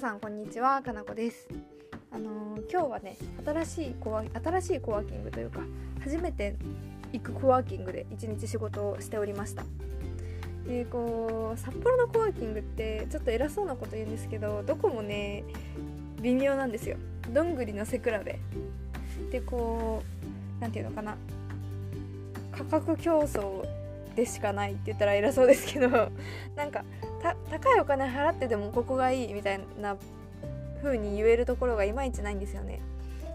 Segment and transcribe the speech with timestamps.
[0.00, 0.80] さんこんにちは。
[0.80, 1.46] かなこです。
[2.10, 5.60] あのー、今日はね新しいコワ新しいコワーキングというか
[6.02, 6.56] 初めて
[7.12, 9.62] 行くコワーキングで一日仕事をしておりました。
[10.66, 15.44] でこう札幌のコワーキングってちょっと偉そうなこと言うんですけどどこもね
[16.22, 16.96] 微妙なんですよ。
[17.28, 18.38] どんぐりの背比べ
[19.30, 19.40] で。
[19.42, 20.02] こ
[20.58, 21.18] う何て言うのかな。
[22.52, 23.66] 価格競争
[24.14, 25.88] でしかないって言ったら偉そうですけど
[26.56, 26.86] なんか
[27.50, 29.96] 高いお金払ってでもここがいいみたいな
[30.82, 32.80] 風に言えるところがいまいちないんですよね。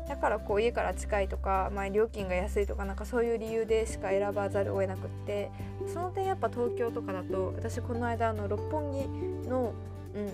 [0.08, 5.50] だからこう家から近いとか、まあ、料金が安いとかなんかそういう理由でしか選ばざるを得なくって
[5.92, 9.74] その点やっぱ東京とかだと私この間の六本木の、
[10.14, 10.32] うん、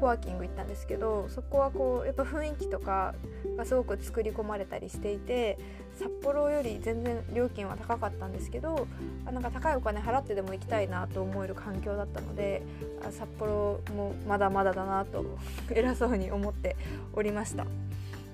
[0.00, 3.14] コワーキング行ったんですけどそこはこうやっぱ雰囲気とか
[3.56, 5.58] がすごく作り込まれたりしていて
[5.98, 8.86] 札幌より全然料金は高かったんですけど
[9.26, 12.62] あなんか高いお金払ってでも行きたいなと思える環境だったので
[13.02, 15.24] あ札幌もまだまだだなと
[15.70, 16.76] 偉そうに思って
[17.12, 17.66] おりました。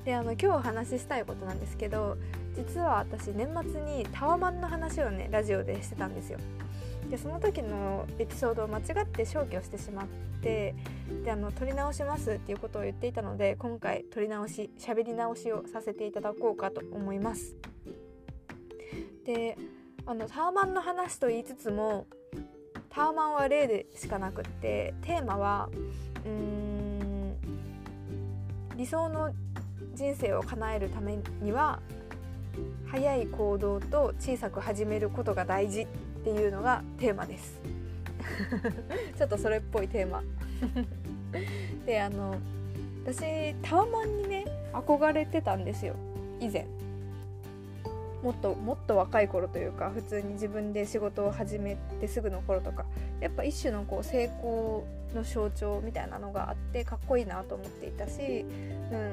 [0.04, 2.18] であの今日お話ししたいことなんですけど
[2.54, 6.38] 実は私年末にタワマンの話をねラジオでしてたんですよ。
[7.10, 10.06] でその時のエピソードを間違って消去してしまっ
[10.42, 10.74] て
[11.24, 17.56] であの撮り直しますっていうことを言っていたので今回撮り直し喋り直しをさせていただこうかと思います。
[19.24, 19.56] で
[20.06, 22.06] あのタワマンの話と言いつつも
[22.90, 25.70] タワマンは例でしかなくってテーマは
[26.24, 27.36] うーん
[28.76, 29.32] 理想の
[29.94, 31.80] 人生を叶えるためには
[32.94, 35.86] 早い行動と小さく始めることが大事っ
[36.22, 37.60] ていうのがテーマです。
[39.18, 40.22] ちょっとそれっぽいテーマ。
[41.86, 42.36] であの
[43.04, 45.96] 私タワマンにね憧れてたんですよ。
[46.38, 46.66] 以前。
[48.22, 52.84] もっともっと若い頃というか普通に自分で仕事を始めてすぐの頃とか。
[53.20, 54.84] やっぱ一種のこう成功
[55.16, 58.44] の象徴みたいなのがあってかっこいいなと思っていたし、
[58.92, 59.12] うん、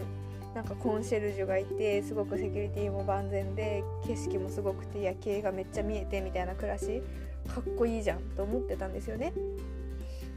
[0.56, 7.01] なんかコンシェルジュがいてすごくセキュリティも万全で景色もすごくて夜景がめっちゃ見えてみたいな暮らし
[7.47, 9.34] かっこいいじゃんと思ってたんですよね。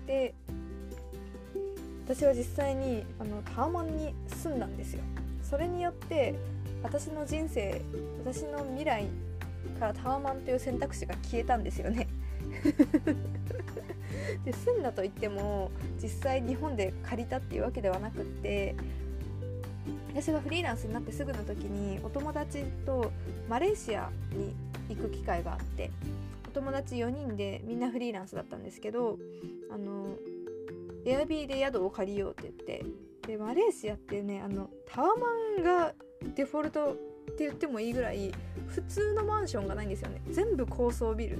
[0.07, 0.35] で
[2.05, 5.03] 私は実際にあのタワマンに住んだんですよ。
[5.43, 6.35] それによって
[6.83, 7.81] 私の人生
[8.25, 9.07] 私の未来
[9.81, 12.07] からタワマンという選択肢が消えたんですよね。
[14.45, 15.71] で住んだといっても
[16.03, 18.77] 実際日本で借りたっていうわけではなくって
[20.15, 23.13] 私がフリーランスになってすぐの時にお友達と
[23.49, 24.55] マレーシアに
[24.95, 25.91] 行く機会があって
[26.49, 29.19] お友達4人でみんなフリーランスだったんですけど
[29.73, 30.17] あの
[31.05, 32.85] エアビーで宿を借りようって言って
[33.27, 35.27] でマレーシアってねあのタワマ
[35.61, 35.95] ンが
[36.35, 38.33] デフォルトって言ってもいいぐらい
[38.69, 40.21] 普通のマンションがないんですよね。
[40.31, 41.39] 全部高層ビル。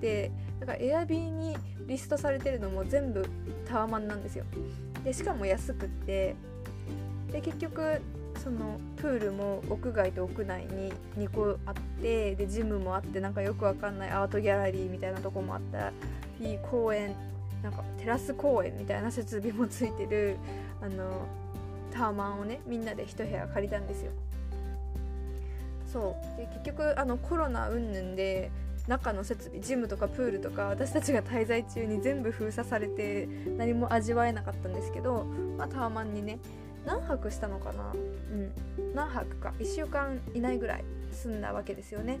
[0.00, 1.56] でだからエアビーに
[1.86, 3.24] リストされてるのも全部
[3.66, 4.44] タワマンなんですよ。
[5.04, 6.34] でしかも安くって
[7.34, 8.00] で結局
[8.44, 15.92] そのプールも屋外と屋内に2個あってでジムもあってなんかよくわかんないアートギャラリーみたいなとこもあった
[16.40, 17.16] いい公園
[17.60, 20.36] なんかテラス公園みたいな設備もついてる
[20.80, 21.26] あの
[21.92, 24.12] タワマンをねみんなで1部屋借りたんですよ。
[25.92, 26.36] そう。
[26.36, 28.52] で結局あのコロナ云々で
[28.86, 35.24] 中の設備ジムとかプールとか私たちが滞在中に全部封鎖されて何も味わえなかったんですけど、
[35.56, 36.38] まあ、タワマンにね
[36.86, 37.92] 何泊したのかな？
[37.92, 38.52] うん。
[38.94, 39.52] 何泊か。
[39.58, 42.18] 1週間以内ぐらい住んだわけですよね。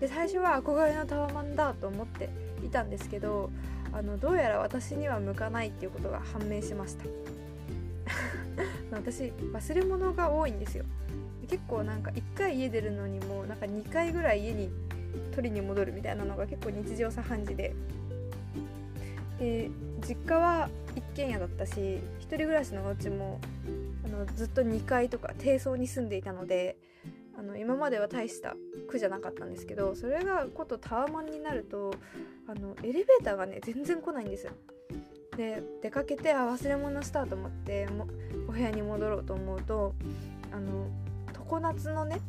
[0.00, 2.28] で最初は憧れのタワマンだと思って
[2.64, 3.50] いたんですけど
[3.92, 7.04] あのどうやら私には向かないっていうことが判明しました。
[8.92, 10.84] 私忘れ物が多いんですよ。
[11.48, 14.70] 結構なんか1回家出るのにもなんか2回ぐらい家に
[15.32, 17.74] 取りに戻るみたいなのが結構日常茶飯事で。
[19.38, 19.70] で
[20.06, 23.40] 実家は一軒家だったし1人暮らしのお家も
[24.04, 26.76] あのずっと2階とか低層に住んでいたので
[27.36, 28.54] あの今までは大した
[28.88, 31.94] 苦じゃなかったんですけどそれがことタワマンになると
[32.48, 34.52] あのエレベーターがね全然来ないんですよ。
[35.36, 38.06] で出かけてあ忘れ物したと思っても
[38.48, 39.94] お部屋に戻ろうと思うと
[40.52, 40.88] あの
[41.50, 42.20] 常夏のね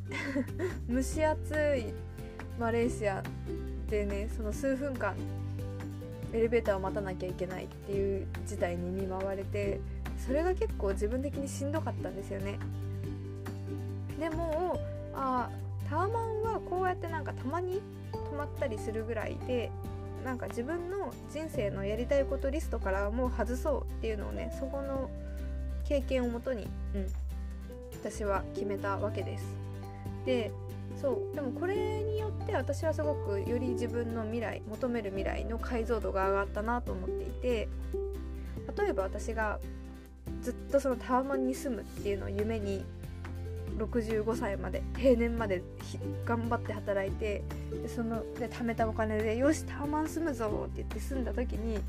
[0.90, 1.94] 蒸し暑い
[2.60, 3.22] マレーシア
[3.88, 5.16] でねその数分間
[6.36, 9.80] エレベーターを待たなきゃいけないっていう事態に見舞われて
[10.18, 12.60] それが結構自分的にしんどかったんですよね。
[14.20, 14.80] でも
[15.14, 15.50] あ
[15.90, 19.72] タワマンはこうやってなんかたまに泊まったりするぐらいで
[20.24, 25.10] なんか自分の人生のやりたいことリストからもう外そうっていうのをねそこの
[25.88, 27.08] 経験をもとに、うん、
[28.02, 29.46] 私は決めたわけです。
[30.26, 30.52] で
[31.02, 37.68] そうでもこれによって私はすごくより自分の未来求める未来の解像度が上がったなと思っていて
[38.78, 39.60] 例えば私が
[40.42, 42.84] ずっとそのタワマンに住むっていうのを夢に
[43.78, 45.62] 65歳まで定年まで
[46.26, 47.44] 頑張って働いて
[47.84, 51.80] でそので貯めたお金で「よしタワマン住むぞ」って言って住んだ時に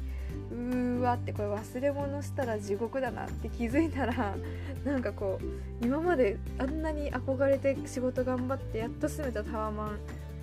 [0.50, 4.37] うーわってこれ忘れ物したら地獄だなって気づいたら
[4.84, 9.99] なんかこう今まであんなに憧れて仕事頑張ってやっと住めたタワマン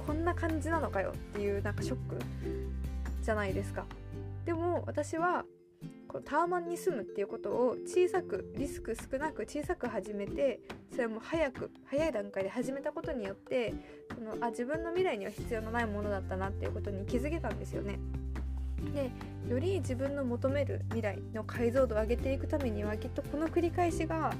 [0.05, 2.17] こんな感じなのかよっていうなんかショック
[3.21, 3.85] じゃないですか。
[4.45, 5.45] でも私は
[6.13, 10.59] このタワマンに住むっていうことを小さくリスク少なく小さく始めて
[10.91, 13.73] それも早く早い段階で始めたことによって
[14.13, 17.97] そのあ自分の未来には必要のないものだったなっていうことに気づけたんですよね。
[18.93, 19.09] で
[19.49, 24.35] より自分の求める未来の解像度を上げていくためにはきっとこの繰り返しが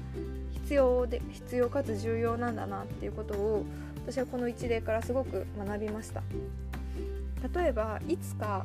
[0.52, 3.64] 必要で必要かつ重要なんだなっていうことを
[4.06, 6.22] 私はこの一例からすごく学びました
[7.58, 8.64] 例えばいつか、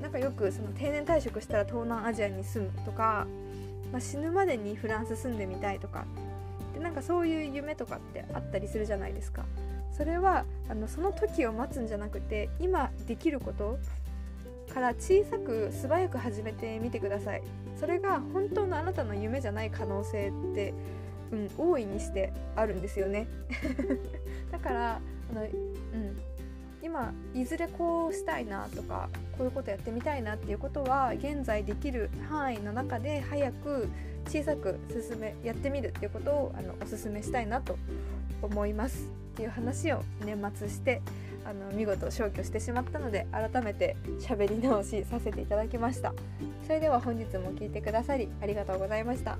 [0.00, 3.26] なんかよくその定年退職したら東南アジアに住むとか、
[3.90, 6.04] まあ、死ぬまでにフランス住んでみたいとか
[6.74, 9.44] でなんかそういう夢とかってあったりするじゃないですか。
[9.96, 13.78] それはあのその時を待つんじゃなくて今できること
[14.72, 17.42] から小さく素早く始めてみてください。
[17.78, 20.72] それが本当のあなたの夢じゃない可能性って
[21.32, 23.26] うん、大いにしてあるんですよね。
[24.52, 25.50] だからあの、うん、
[26.82, 29.08] 今いずれこうしたいなとか
[29.38, 33.88] こういうことやってみたいなっていうことは現在できる範囲の中で早く
[34.26, 37.78] 小さく進めやってみるっていうことをあのおすすめしたいなと
[38.42, 41.00] 思いますっていう話を年末して
[41.44, 46.12] あの見事消去してしまったので改めて喋り直しさせていただきました。
[46.66, 49.38] それでは本日も聴いてくださりありがとうございました。